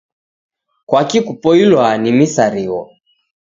Kwaki 0.87 1.19
kupoilwa 1.25 1.97
ni 1.97 2.11
misarigho 2.17 2.89